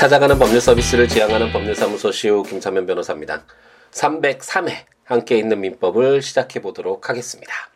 [0.00, 3.44] 찾아가는 법률 서비스를 지향하는 법률사무소 시우 김사면 변호사입니다.
[3.90, 7.69] 303회 함께 있는 민법을 시작해 보도록 하겠습니다.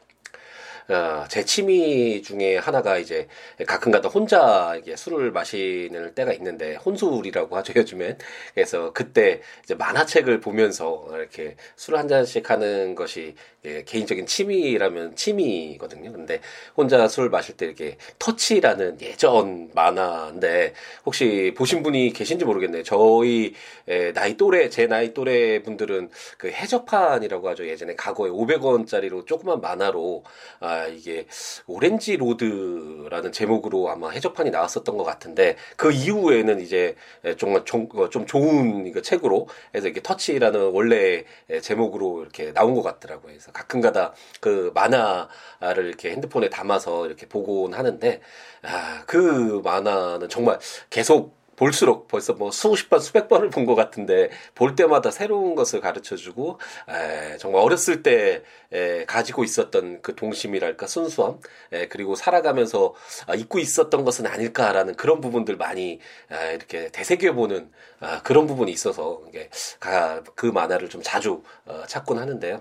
[0.89, 3.27] 어, 제 취미 중에 하나가 이제
[3.67, 8.19] 가끔가다 혼자 이게 술을 마시는 때가 있는데 혼술이라고 하죠 요즘엔
[8.55, 16.13] 그래서 그때 이제 만화책을 보면서 이렇게 술 한 잔씩 하는 것이 예, 개인적인 취미라면 취미거든요.
[16.13, 16.41] 근데
[16.77, 20.75] 혼자 술 마실 때 이렇게 터치라는 예전 만화인데
[21.07, 22.83] 혹시 보신 분이 계신지 모르겠네요.
[22.83, 23.55] 저희
[23.89, 27.67] 에, 나이 또래 제 나이 또래 분들은 그 해적판이라고 하죠.
[27.67, 30.25] 예전에 과거에 500원짜리로 조그만 만화로
[30.61, 31.27] 아 이게
[31.67, 36.97] 오렌지 로드라는 제목으로 아마 해적판이 나왔었던 것 같은데 그 이후에는 이제
[37.39, 41.25] 정말 좀, 어, 좀 좋은 이거 책으로 해서 이게 터치라는 원래
[41.63, 43.33] 제목으로 이렇게 나온 것 같더라고요.
[43.33, 48.21] 그래서 가끔가다 그 만화를 이렇게 핸드폰에 담아서 이렇게 보곤 하는데
[48.63, 50.59] 아, 그 만화는 정말
[50.91, 55.81] 계속 볼수록 벌써 뭐 수십 번, 수백 번을 본 것 같은데 볼 때마다 새로운 것을
[55.81, 58.43] 가르쳐 주고 에, 정말 어렸을 때
[58.73, 61.39] 에, 가지고 있었던 그 동심이랄까 순수함
[61.73, 62.95] 에, 그리고 살아가면서
[63.27, 67.71] 아, 잊고 있었던 것은 아닐까라는 그런 부분들 많이 아, 이렇게 되새겨보는
[68.01, 69.49] 아, 그런 부분이 있어서 이게
[69.81, 72.61] 가, 그 만화를 좀 자주 어, 찾곤 하는데요.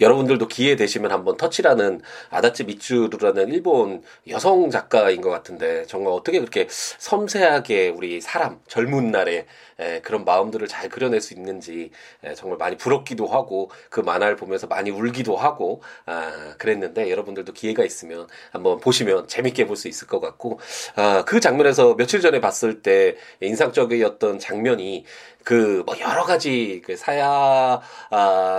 [0.00, 6.66] 여러분들도 기회 되시면 한번 터치라는 아다치 미츠루라는 일본 여성 작가인 것 같은데 정말 어떻게 그렇게
[6.70, 9.46] 섬세하게 우리 사람 젊은 날에
[9.78, 11.90] 에, 그런 마음들을 잘 그려낼 수 있는지
[12.24, 17.84] 에, 정말 많이 부럽기도 하고 그 만화를 보면서 많이 울기도 하고 아, 그랬는데 여러분들도 기회가
[17.84, 20.58] 있으면 한번 보시면 재밌게 볼 수 있을 것 같고
[20.94, 25.04] 아, 그 장면에서 며칠 전에 봤을 때 인상적이었던 장면이
[25.46, 27.80] 그 뭐 여러 가지 그 사야이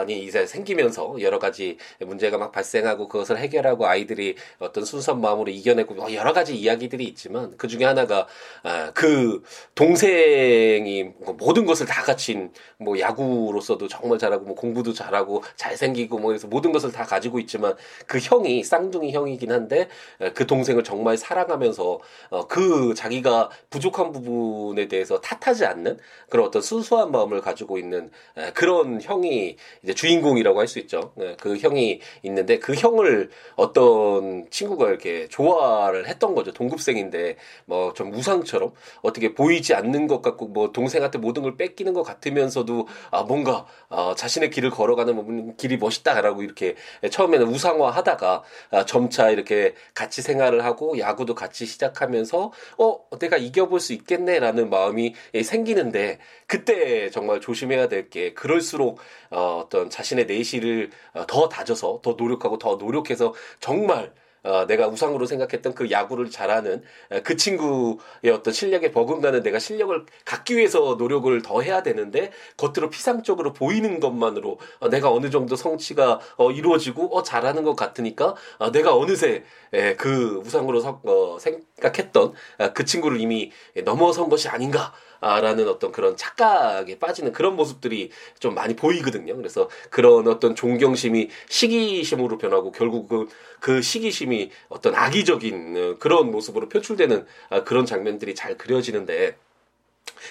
[0.07, 6.13] 이제 생기면서 여러 가지 문제가 막 발생하고 그것을 해결하고 아이들이 어떤 순수한 마음으로 이겨내고 뭐
[6.13, 8.27] 여러 가지 이야기들이 있지만 그 중에 하나가
[8.63, 9.43] 아, 그
[9.75, 16.27] 동생이 뭐 모든 것을 다 갖춘 뭐 야구로서도 정말 잘하고 뭐 공부도 잘하고 잘생기고 뭐
[16.29, 19.89] 그래서 모든 것을 다 가지고 있지만 그 형이 쌍둥이 형이긴 한데
[20.33, 21.99] 그 동생을 정말 사랑하면서
[22.29, 25.97] 어, 그 자기가 부족한 부분에 대해서 탓하지 않는
[26.29, 28.09] 그런 어떤 순수한 마음을 가지고 있는
[28.53, 31.13] 그런 형이 이제 주인공이라고 할 수 있죠.
[31.39, 36.51] 그 형이 있는데 그 형을 어떤 친구가 이렇게 좋아를 했던 거죠.
[36.51, 41.93] 동급생인데 뭐 좀 우상처럼 어떻게 보이지 않는 것 같고 뭐 동생 동생한테 모든 걸 뺏기는
[41.93, 46.75] 것 같으면서도 아 뭔가 아, 자신의 길을 걸어가는 길이 멋있다라고 이렇게
[47.09, 53.93] 처음에는 우상화하다가 아, 점차 이렇게 같이 생활을 하고 야구도 같이 시작하면서 어 내가 이겨볼 수
[53.93, 55.13] 있겠네라는 마음이
[55.43, 58.99] 생기는데 그때 정말 조심해야 될 게 그럴수록
[59.31, 64.13] 어, 어떤 자신의 내실을 어, 더 다져서 더 노력하고 더 노력해서 정말
[64.43, 66.81] 어, 내가 우상으로 생각했던 그 야구를 잘하는
[67.23, 73.51] 그 친구의 어떤 실력에 버금가는 내가 실력을 갖기 위해서 노력을 더 해야 되는데 겉으로 피상적으로
[73.51, 78.95] 보이는 것만으로 어, 내가 어느 정도 성취가 어, 이루어지고 어, 잘하는 것 같으니까 어, 내가
[78.95, 83.51] 어느새 에, 그 우상으로 서, 어, 생각했던 어, 그 친구를 이미
[83.83, 89.35] 넘어선 것이 아닌가 라는 어떤 그런 착각에 빠지는 그런 모습들이 좀 많이 보이거든요.
[89.35, 93.27] 그래서 그런 어떤 존경심이 시기심으로 변하고 결국 그,
[93.59, 99.37] 그 시기심이 어떤 악의적인 어, 그런 모습으로 표출되는 아, 그런 장면들이 잘 그려지는데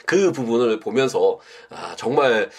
[0.06, 1.38] 그 부분을 보면서
[1.70, 2.50] 아, 정말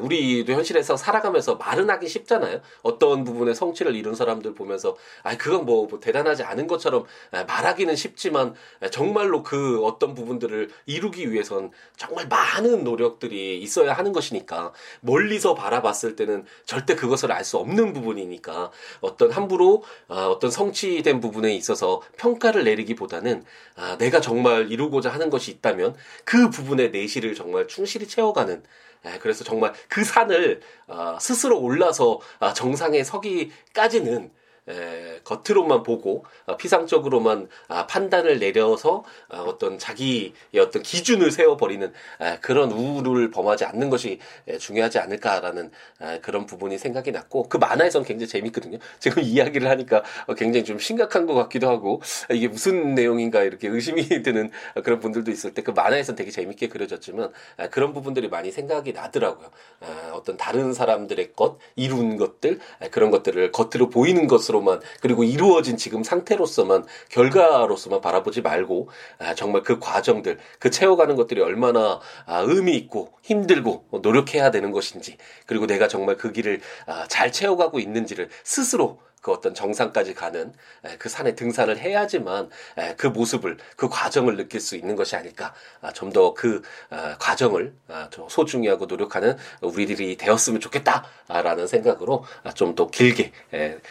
[0.00, 2.60] 우리도 현실에서 살아가면서 말은 하기 쉽잖아요.
[2.82, 8.54] 어떤 부분에 성취를 이룬 사람들 보면서 아 그건 뭐, 뭐 대단하지 않은 것처럼 말하기는 쉽지만
[8.90, 16.44] 정말로 그 어떤 부분들을 이루기 위해선 정말 많은 노력들이 있어야 하는 것이니까 멀리서 바라봤을 때는
[16.64, 18.70] 절대 그것을 알 수 없는 부분이니까
[19.00, 23.44] 어떤 함부로 아, 어떤 성취된 부분에 있어서 평가를 내리기보다는
[23.76, 25.94] 아, 내가 정말 이루고자 하는 것이 있다면
[26.24, 28.62] 그 부분 부분의 내실을 정말 충실히 채워가는
[29.06, 34.30] 예, 그래서 정말 그 산을 어, 스스로 올라서 아, 정상에 서기까지는
[34.68, 42.38] 에, 겉으로만 보고 어, 피상적으로만 아, 판단을 내려서 아, 어떤 자기의 어떤 기준을 세워버리는 아,
[42.40, 44.18] 그런 우를 범하지 않는 것이
[44.48, 45.70] 에, 중요하지 않을까라는
[46.00, 48.78] 아, 그런 부분이 생각이 났고 그 만화에서는 굉장히 재밌거든요.
[48.98, 53.68] 지금 이야기를 하니까 어, 굉장히 좀 심각한 것 같기도 하고 아, 이게 무슨 내용인가 이렇게
[53.68, 54.50] 의심이 드는
[54.82, 59.50] 그런 분들도 있을 때 그 만화에서는 되게 재밌게 그려졌지만 아, 그런 부분들이 많이 생각이 나더라고요.
[59.80, 65.24] 아, 어떤 다른 사람들의 것 이룬 것들 아, 그런 것들을 겉으로 보이는 것으로 것으로만 그리고
[65.24, 68.88] 이루어진 지금 상태로서만 결과로서만 바라보지 말고
[69.18, 75.18] 아, 정말 그 과정들 그 채워가는 것들이 얼마나 아, 의미 있고 힘들고 노력해야 되는 것인지
[75.46, 80.52] 그리고 내가 정말 그 길을 아, 잘 채워가고 있는지를 스스로 그 어떤 정상까지 가는
[80.98, 82.48] 그 산에 등산을 해야지만
[82.96, 88.68] 그 모습을 그 과정을 느낄 수 있는 것이 아닐까 아, 좀더그 아, 과정을 아, 소중히
[88.68, 92.24] 하고 노력하는 우리들이 되었으면 좋겠다라는 생각으로
[92.54, 93.32] 좀 더 길게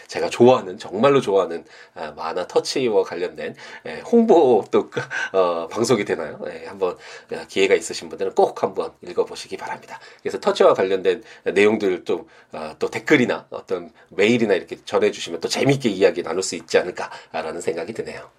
[0.08, 1.66] 제가 좋아하는 정말로 좋아하는
[2.16, 3.56] 만화 터치와 관련된
[4.06, 4.92] 홍보 또
[5.34, 6.40] 어, 방송이 되나요?
[6.68, 6.98] 한번
[7.48, 10.00] 기회가 있으신 분들은 꼭 한번 읽어보시기 바랍니다.
[10.22, 15.25] 그래서 터치와 관련된 내용들 좀또 어, 댓글이나 어떤 메일이나 이렇게 전해주시.
[15.26, 18.30] 주시면 또 재미있게 이야기 나눌 수 있지 않을까라는 생각이 드네요.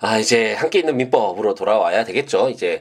[0.00, 2.48] 아, 이제 함께 있는 민법으로 돌아와야 되겠죠.
[2.48, 2.80] 이제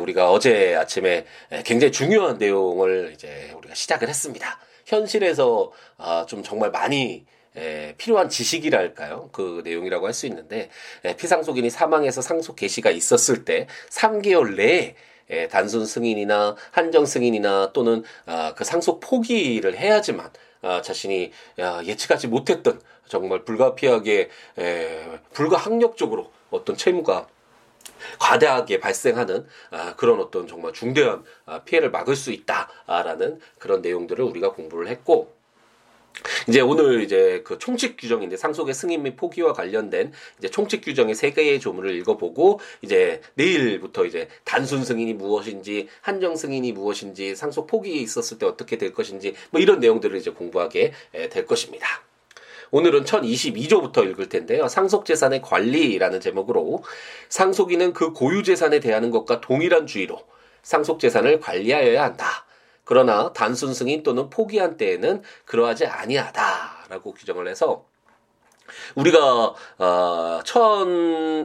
[0.00, 1.24] 우리가 어제 아침에
[1.64, 4.58] 굉장히 중요한 내용을 이제 우리가 시작을 했습니다.
[4.84, 7.24] 현실에서 아, 좀 정말 많이
[7.56, 9.30] 에, 필요한 지식이랄까요?
[9.32, 10.68] 그 내용이라고 할 수 있는데
[11.04, 14.94] 에, 피상속인이 사망해서 상속 개시가 있었을 때 3개월 내에
[15.30, 20.30] 에, 단순 승인이나 한정 승인이나 또는 아, 그 상속 포기를 해야지만
[20.66, 21.30] 아, 자신이
[21.60, 27.28] 야, 예측하지 못했던 정말 불가피하게 에, 불가항력적으로 어떤 채무가
[28.18, 34.52] 과대하게 발생하는 아, 그런 어떤 정말 중대한 아, 피해를 막을 수 있다라는 그런 내용들을 우리가
[34.52, 35.35] 공부를 했고
[36.48, 41.32] 이제 오늘 이제 그 총칙 규정인데 상속의 승인 및 포기와 관련된 이제 총칙 규정의 세
[41.32, 48.38] 개의 조문을 읽어보고 이제 내일부터 이제 단순 승인이 무엇인지 한정 승인이 무엇인지 상속 포기 있었을
[48.38, 50.92] 때 어떻게 될 것인지 뭐 이런 내용들을 이제 공부하게
[51.30, 51.86] 될 것입니다.
[52.70, 54.68] 오늘은 1022조부터 읽을 텐데요.
[54.68, 56.82] 상속재산의 관리라는 제목으로
[57.28, 60.20] 상속인은 그 고유재산에 대하는 것과 동일한 주의로
[60.62, 62.45] 상속재산을 관리하여야 한다.
[62.86, 67.84] 그러나 단순 승인 또는 포기한 때에는 그러하지 아니하다라고 규정을 해서
[68.94, 70.88] 우리가 어, 천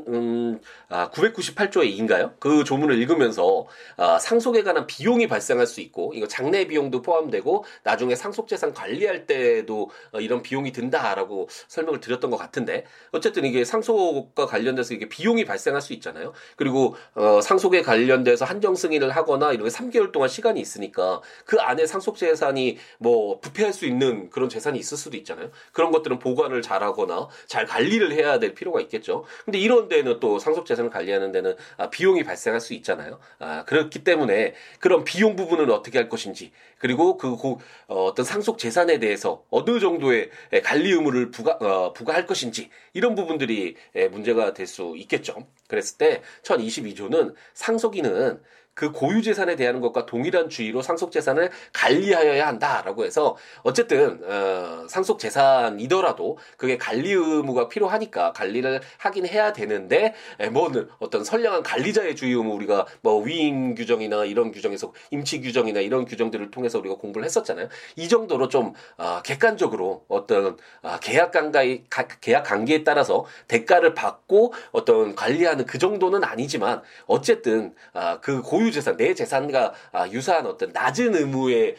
[0.07, 0.59] 음,
[0.89, 2.33] 아, 998조의 2인가요?
[2.39, 3.65] 그 조문을 읽으면서
[3.97, 9.25] 아, 상속에 관한 비용이 발생할 수 있고 이거 장래 비용도 포함되고 나중에 상속 재산 관리할
[9.25, 15.45] 때도 어, 이런 비용이 든다라고 설명을 드렸던 것 같은데 어쨌든 이게 상속과 관련돼서 이게 비용이
[15.45, 16.33] 발생할 수 있잖아요.
[16.57, 22.17] 그리고 어, 상속에 관련돼서 한정 승인을 하거나 이렇게 3개월 동안 시간이 있으니까 그 안에 상속
[22.17, 25.51] 재산이 뭐 부패할 수 있는 그런 재산이 있을 수도 있잖아요.
[25.71, 29.25] 그런 것들은 보관을 잘하거나 하거나 잘 관리를 해야 될 필요가 있겠죠.
[29.43, 33.19] 근데 이런 데는 또 상속 재산을 관리하는 데는 아, 비용이 발생할 수 있잖아요.
[33.39, 38.57] 아, 그렇기 때문에 그런 비용 부분을 어떻게 할 것인지 그리고 그 고, 어, 어떤 상속
[38.57, 40.31] 재산에 대해서 어느 정도의
[40.63, 43.75] 관리 의무를 부과 어, 부과할 것인지 이런 부분들이
[44.11, 45.47] 문제가 될 수 있겠죠.
[45.67, 48.39] 그랬을 때 1022조는 상속인은
[48.73, 55.19] 그 고유 재산에 대한 것과 동일한 주의로 상속 재산을 관리하여야 한다라고 해서 어쨌든 어, 상속
[55.19, 60.13] 재산이더라도 그게 관리 의무가 필요하니까 관리를 하긴 해야 되는데
[60.51, 66.05] 뭐는 어떤 선량한 관리자의 주의 의무 우리가 뭐 위임 규정이나 이런 규정에서 임치 규정이나 이런
[66.05, 67.67] 규정들을 통해서 우리가 공부를 했었잖아요.
[67.97, 71.83] 이 정도로 좀 어, 객관적으로 어떤 어, 계약 관계
[72.21, 78.71] 계약 관계에 따라서 대가를 받고 어떤 관리하는 그 정도는 아니지만 어쨌든 어, 그 고유 고유
[78.71, 81.75] 재산, 내 재산과 아, 유사한 어떤 낮은 의무의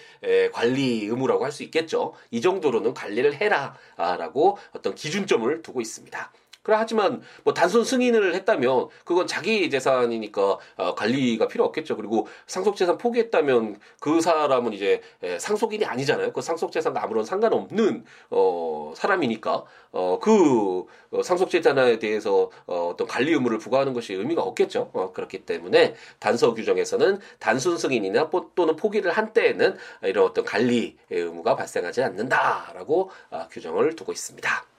[0.52, 2.14] 관리 의무라고 할 수 있겠죠.
[2.30, 6.32] 이 정도로는 관리를 해라 라고 어떤 기준점을 두고 있습니다.
[6.62, 11.96] 그래 하지만 뭐 단순 승인을 했다면 그건 자기 재산이니까 어, 관리가 필요 없겠죠.
[11.96, 16.32] 그리고 상속 재산 포기했다면 그 사람은 이제 에, 상속인이 아니잖아요.
[16.32, 23.32] 그 상속 재산과 아무런 상관없는 어 사람이니까 어그 어, 상속 재산에 대해서 어, 어떤 관리
[23.32, 24.90] 의무를 부과하는 것이 의미가 없겠죠.
[24.92, 31.56] 어, 그렇기 때문에 단서 규정에서는 단순 승인이나 또는 포기를 한 때에는 이런 어떤 관리 의무가
[31.56, 34.71] 발생하지 않는다라고 어, 규정을 두고 있습니다.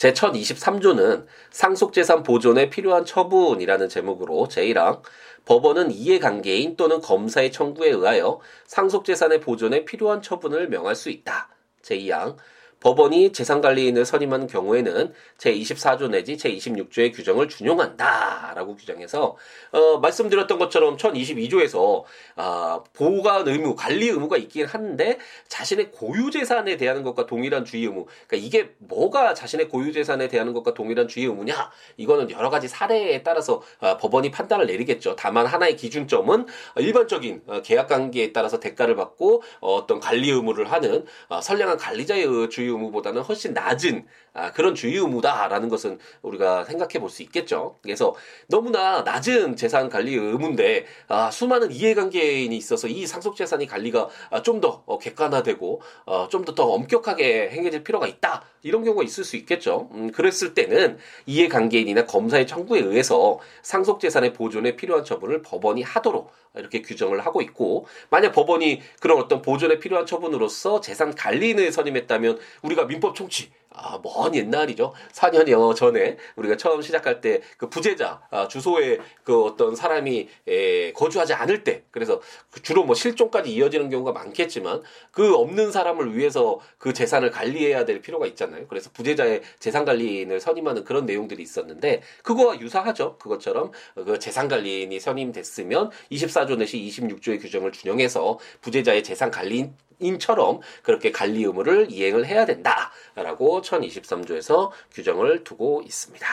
[0.00, 5.02] 제1023조는 상속재산 보존에 필요한 처분이라는 제목으로 제1항
[5.44, 11.50] 법원은 이해관계인 또는 검사의 청구에 의하여 상속재산의 보존에 필요한 처분을 명할 수 있다.
[11.82, 12.36] 제2항
[12.80, 19.36] 법원이 재산관리인을 선임한 경우에는 제24조 내지 제26조의 규정을 준용한다라고 규정해서
[19.72, 22.04] 어, 말씀드렸던 것처럼 1022조에서
[22.36, 25.18] 아, 보관 의무, 관리 의무가 있긴 한데
[25.48, 28.06] 자신의 고유 재산에 대한 것과 동일한 주의 의무.
[28.26, 31.70] 그러니까 이게 뭐가 자신의 고유 재산에 대한 것과 동일한 주의 의무냐?
[31.98, 35.16] 이거는 여러 가지 사례에 따라서 아, 법원이 판단을 내리겠죠.
[35.16, 36.46] 다만 하나의 기준점은
[36.76, 42.48] 일반적인 어, 계약 관계에 따라서 대가를 받고 어, 어떤 관리 의무를 하는 어, 선량한 관리자의
[42.48, 47.76] 주의 의무보다는 훨씬 낮은 아, 그런 주의 의무다라는 것은 우리가 생각해 볼 수 있겠죠.
[47.82, 48.14] 그래서
[48.48, 54.84] 너무나 낮은 재산 관리 의무인데 아, 수많은 이해관계인이 있어서 이 상속 재산이 관리가 아, 좀더
[54.86, 59.88] 어, 객관화되고 어, 좀더 더 엄격하게 행해질 필요가 있다 이런 경우가 있을 수 있겠죠.
[59.92, 66.82] 음, 그랬을 때는 이해관계인이나 검사의 청구에 의해서 상속 재산의 보존에 필요한 처분을 법원이 하도록 이렇게
[66.82, 73.14] 규정을 하고 있고 만약 법원이 그런 어떤 보존에 필요한 처분으로서 재산 관리인을 선임했다면 우리가 민법
[73.14, 74.92] 총칙 아, 먼 옛날이죠.
[75.12, 81.34] 4년여 전에 우리가 처음 시작할 때 그 부재자 아, 주소에 그 어떤 사람이 에, 거주하지
[81.34, 86.92] 않을 때 그래서 그 주로 뭐 실종까지 이어지는 경우가 많겠지만 그 없는 사람을 위해서 그
[86.92, 88.66] 재산을 관리해야 될 필요가 있잖아요.
[88.68, 93.18] 그래서 부재자의 재산 관리인을 선임하는 그런 내용들이 있었는데 그거와 유사하죠.
[93.18, 101.12] 그것처럼 그 재산 관리인이 선임됐으면 24조 내시 26조의 규정을 준용해서 부재자의 재산 관리인 인처럼 그렇게
[101.12, 106.26] 관리 의무를 이행을 해야 된다라고 1023조에서 규정을 두고 있습니다.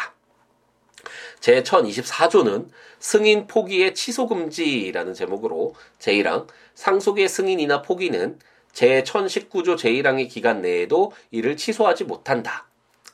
[1.39, 2.69] 제 1024조는
[2.99, 8.39] 승인 포기의 취소 금지라는 제목으로 제1항 상속의 승인이나 포기는
[8.73, 12.67] 제 1019조 제1항의 기간 내에도 이를 취소하지 못한다.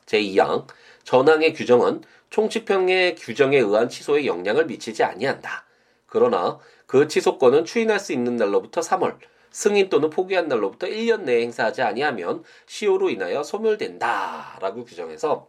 [0.05, 0.67] 제2항
[1.03, 5.65] 전항의 규정은 총칙평의 규정에 의한 취소에 영향을 미치지 아니한다.
[6.07, 9.17] 그러나 그 취소권은 추인할 수 있는 날로부터 3월,
[9.53, 15.47] 승인 또는 포기한 날로부터 1년 내에 행사하지 아니하면 시효로 인하여 소멸된다라고 규정해서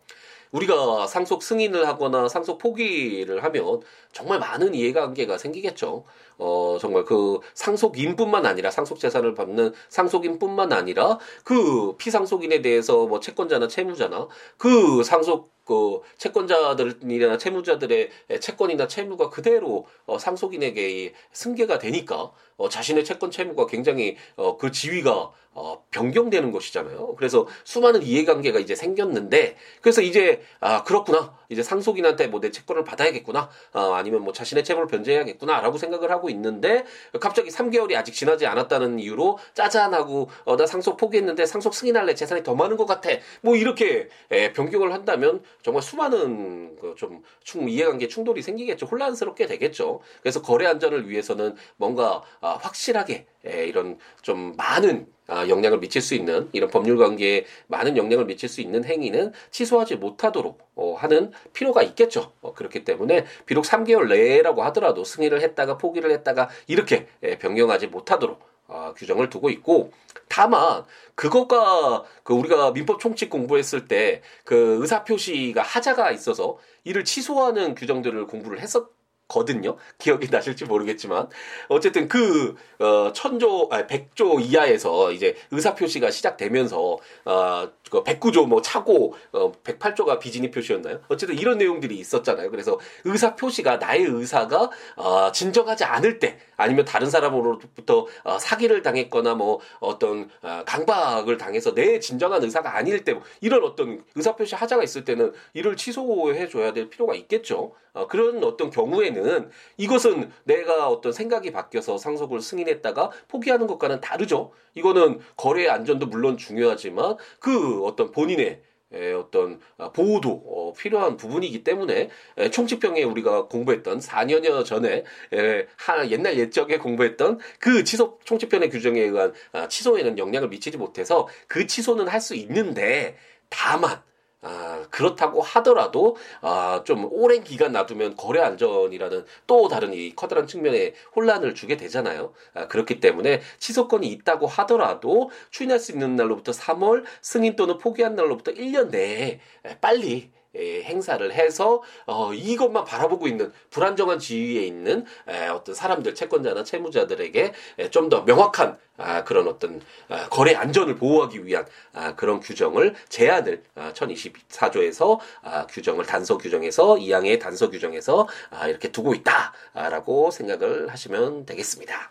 [0.53, 3.81] 우리가 상속 승인을 하거나 상속 포기를 하면
[4.13, 6.05] 정말 많은 이해관계가 생기겠죠.
[6.39, 13.69] 어, 정말 그 상속인뿐만 아니라 상속 재산을 받는 상속인뿐만 아니라 그 피상속인에 대해서 뭐 채권자나
[13.69, 18.11] 채무자나 그 상속 그 채권자들이나 채무자들의
[18.41, 25.33] 채권이나 채무가 그대로 어, 상속인에게 승계가 되니까 어, 자신의 채권 채무가 굉장히 어, 그 지위가
[25.57, 27.15] 어, 변경되는 것이잖아요.
[27.17, 33.49] 그래서 수많은 이해관계가 이제 생겼는데 그래서 이제 아 그렇구나 이제 상속인한테 뭐 내 채권을 받아야겠구나
[33.73, 36.85] 어, 아니면 뭐 자신의 채무를 변제해야겠구나라고 생각을 하고 있는데
[37.21, 42.15] 갑자기 3개월이 아직 지나지 않았다는 이유로 짜잔하고 어, 나 상속 포기했는데 상속 승인할래.
[42.15, 43.11] 재산이 더 많은 것 같아.
[43.43, 48.87] 뭐 이렇게 에, 변경을 한다면 정말 수많은 그좀 이해관계 충돌이 생기겠죠.
[48.87, 50.01] 혼란스럽게 되겠죠.
[50.21, 56.15] 그래서 거래 안전을 위해서는 뭔가 아, 확실하게 에, 이런 좀 많은 아, 영향을 미칠 수
[56.15, 61.83] 있는 이런 법률 관계에 많은 영향을 미칠 수 있는 행위는 취소하지 못하도록 어, 하는 필요가
[61.83, 62.33] 있겠죠.
[62.43, 68.39] 어, 그렇기 때문에 비록 3개월 내라고 하더라도 승인을 했다가 포기를 했다가 이렇게 에, 변경하지 못하도록
[68.67, 69.93] 어, 규정을 두고 있고
[70.29, 77.75] 다만 그것과 그 우리가 민법 총칙 공부했을 때 그 의사 표시가 하자가 있어서 이를 취소하는
[77.75, 78.89] 규정들을 공부를 했었
[79.29, 79.77] 거든요.
[79.99, 81.29] 기억이 나실지 모르겠지만
[81.69, 88.61] 어쨌든 그 어, 천조 아 백조 이하에서 이제 의사 표시가 시작되면서 어, 그 109조 뭐
[88.61, 91.01] 차고 어, 108조가 비진입 표시였나요?
[91.09, 92.51] 어쨌든 이런 내용들이 있었잖아요.
[92.51, 99.35] 그래서 의사 표시가 나의 의사가 어, 진정하지 않을 때 아니면 다른 사람으로부터 어, 사기를 당했거나
[99.35, 104.83] 뭐 어떤 어, 강박을 당해서 내 진정한 의사가 아닐 때뭐 이런 어떤 의사 표시 하자가
[104.83, 107.73] 있을 때는 이를 취소해 줘야 될 필요가 있겠죠.
[107.93, 114.53] 어, 그런 어떤 경우에 는 이것은 내가 어떤 생각이 바뀌어서 상속을 승인했다가 포기하는 것과는 다르죠.
[114.75, 121.65] 이거는 거래 안전도 물론 중요하지만 그 어떤 본인의 에, 어떤 아, 보호도 어, 필요한 부분이기
[121.65, 128.71] 때문에 에, 총칙병에 우리가 공부했던 4년여 전에 에, 하, 옛날 옛적에 공부했던 그 취소 총칙병의
[128.71, 133.17] 규정에 의한 아, 취소에는 영향을 미치지 못해서 그 취소는 할 수 있는데
[133.51, 134.01] 다만
[134.45, 140.95] 아, 그렇다고 하더라도 아, 좀 오랜 기간 놔두면 거래 안전이라는 또 다른 이 커다란 측면에
[141.17, 142.33] 혼란을 주게 되잖아요.
[142.53, 148.53] 아, 그렇기 때문에 취소권이 있다고 하더라도 추인할 수 있는 날로부터 3월 승인 또는 포기한 날로부터
[148.53, 149.41] 1년 내에
[149.81, 156.63] 빨리 예, 행사를 해서 어, 이것만 바라보고 있는 불안정한 지위에 있는 에, 어떤 사람들 채권자나
[156.65, 157.53] 채무자들에게
[157.91, 163.63] 좀 더 명확한 아, 그런 어떤 아, 거래 안전을 보호하기 위한 아, 그런 규정을 제한을
[163.75, 171.47] 아, 1024조에서 아, 규정을 단서 규정에서 이항의 단서 규정에서 아, 이렇게 두고 있다라고 생각을 하시면
[171.47, 172.11] 되겠습니다.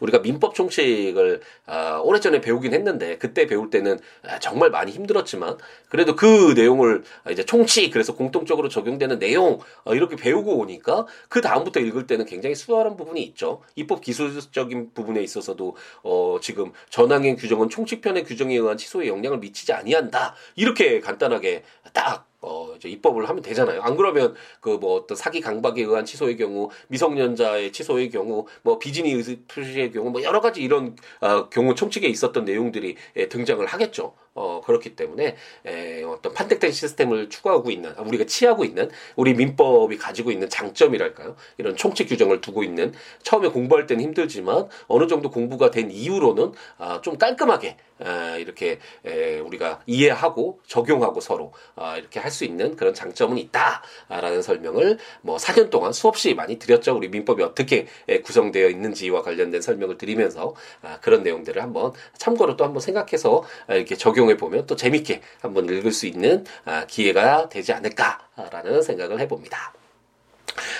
[0.00, 6.16] 우리가 민법 총칙을 아, 오래전에 배우긴 했는데 그때 배울 때는 아, 정말 많이 힘들었지만 그래도
[6.16, 12.06] 그 내용을 이제 총칙 그래서 공통적으로 적용되는 내용 어, 이렇게 배우고 오니까 그 다음부터 읽을
[12.06, 13.62] 때는 굉장히 수월한 부분이 있죠.
[13.76, 20.34] 입법 기술적인 부분에 있어서도 어, 지금 전항행 규정은 총칙편의 규정에 의한 취소에 영향을 미치지 아니한다
[20.56, 23.80] 이렇게 간단하게 딱 어, 이제 입법을 하면 되잖아요.
[23.82, 29.22] 안 그러면 그 뭐 어떤 사기 강박에 의한 취소의 경우, 미성년자의 취소의 경우, 뭐 비진이
[29.48, 34.14] 표시의 경우, 뭐 여러 가지 이런 어, 경우 총칙에 있었던 내용들이 예, 등장을 하겠죠.
[34.34, 35.36] 어, 그렇기 때문에
[35.66, 41.36] 에, 어떤 판택된 시스템을 추구하고 있는 아, 우리가 취하고 있는 우리 민법이 가지고 있는 장점이랄까요?
[41.58, 47.00] 이런 총칙 규정을 두고 있는 처음에 공부할 때는 힘들지만 어느 정도 공부가 된 이후로는 아,
[47.00, 52.92] 좀 깔끔하게 아, 이렇게 에, 우리가 이해하고 적용하고 서로 아, 이렇게 할 수 있는 그런
[52.94, 56.96] 장점은 있다라는 설명을 뭐 4년 동안 수없이 많이 드렸죠.
[56.96, 62.64] 우리 민법이 어떻게 에, 구성되어 있는지와 관련된 설명을 드리면서 아, 그런 내용들을 한번 참고로 또
[62.64, 67.48] 한번 생각해서 아, 이렇게 적용 이용해 보면 또 재밌게 한번 읽을 수 있는 아, 기회가
[67.48, 69.74] 되지 않을까라는 생각을 해봅니다.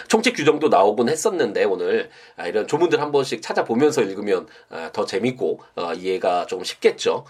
[0.08, 5.60] 총칙 규정도 나오곤 했었는데 오늘 아, 이런 조문들 한 번씩 찾아보면서 읽으면 아, 더 재밌고
[5.76, 7.24] 어, 이해가 좀 쉽겠죠.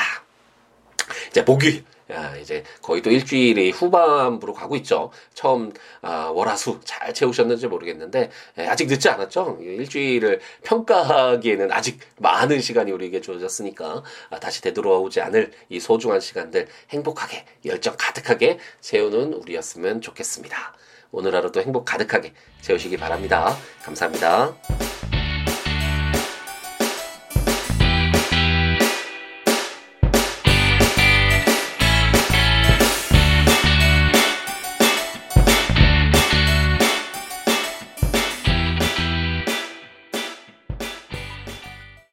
[1.29, 5.12] 이제 목요일 야, 이제 거의 또 일주일이 후반부로 가고 있죠.
[5.33, 9.57] 처음 아, 월화수 잘 채우셨는지 모르겠는데 예, 아직 늦지 않았죠.
[9.62, 17.45] 일주일을 평가하기에는 아직 많은 시간이 우리에게 주어졌으니까 아, 다시 되돌아오지 않을 이 소중한 시간들 행복하게
[17.65, 20.75] 열정 가득하게 채우는 우리였으면 좋겠습니다.
[21.12, 23.55] 오늘 하루도 행복 가득하게 채우시기 바랍니다.
[23.83, 24.85] 감사합니다.